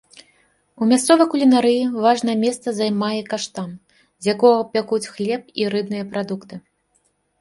[0.83, 3.69] У мясцовай кулінарыі важнае месца займае каштан,
[4.25, 6.55] з якога пякуць хлеб, і рыбныя прадукты.